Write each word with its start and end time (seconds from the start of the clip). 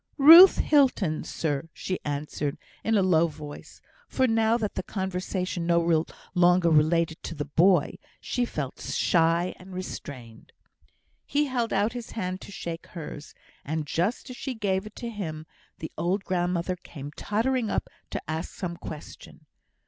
"Ruth 0.17 0.57
Hilton, 0.57 1.23
sir," 1.23 1.69
she 1.73 1.99
answered, 2.03 2.57
in 2.83 2.97
a 2.97 3.03
low 3.03 3.27
voice, 3.27 3.81
for, 4.07 4.25
now 4.25 4.57
that 4.57 4.73
the 4.73 4.81
conversation 4.81 5.67
no 5.67 6.03
longer 6.33 6.71
related 6.71 7.21
to 7.21 7.35
the 7.35 7.45
boy, 7.45 7.99
she 8.19 8.43
felt 8.43 8.79
shy 8.81 9.53
and 9.59 9.75
restrained. 9.75 10.53
He 11.23 11.45
held 11.45 11.71
out 11.71 11.93
his 11.93 12.13
hand 12.13 12.41
to 12.41 12.51
shake 12.51 12.87
hers, 12.87 13.35
and 13.63 13.85
just 13.85 14.31
as 14.31 14.37
she 14.37 14.55
gave 14.55 14.87
it 14.87 14.95
to 14.95 15.09
him, 15.11 15.45
the 15.77 15.91
old 15.99 16.23
grandmother 16.23 16.77
came 16.77 17.11
tottering 17.11 17.69
up 17.69 17.87
to 18.09 18.19
ask 18.27 18.55
some 18.55 18.77
question. 18.77 19.45